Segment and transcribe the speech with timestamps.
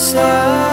[0.00, 0.69] inside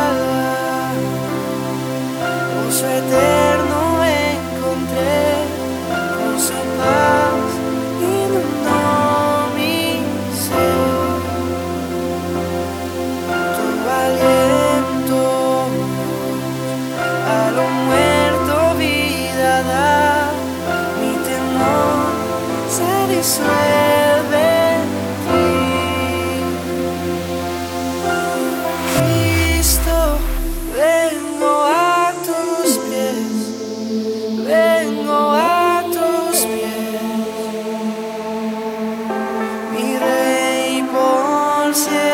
[41.85, 42.06] to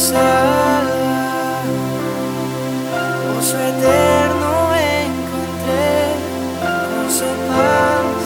[0.00, 1.62] pasada,
[3.68, 4.52] eterno
[5.04, 6.16] encontré,
[6.62, 8.20] con su paz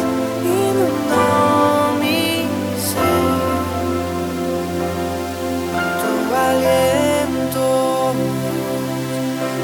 [0.44, 2.46] inundó mi
[2.78, 3.58] ser.
[6.00, 6.12] Tu
[6.48, 7.66] aliento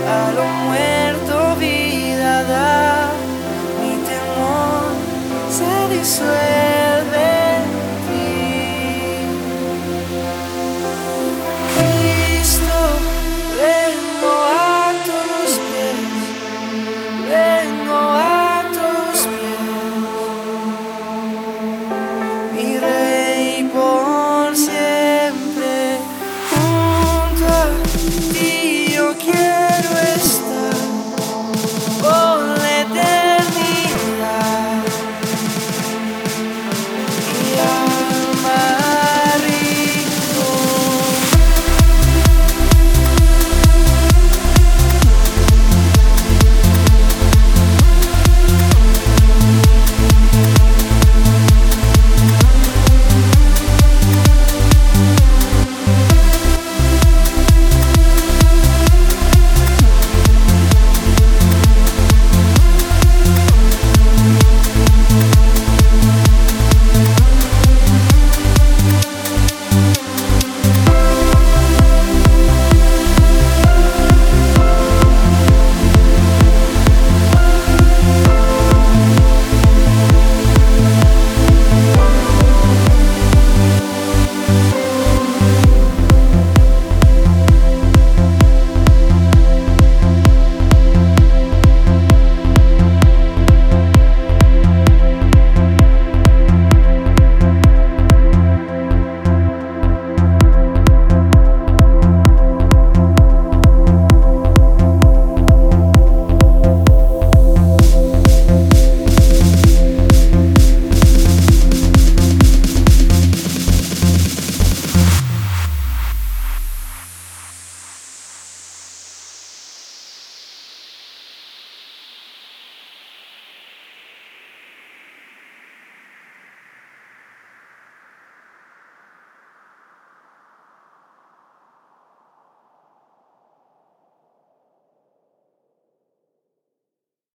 [0.09, 3.11] a lo muerto vida da,
[3.81, 4.91] mi temor
[5.57, 6.50] se disuelve.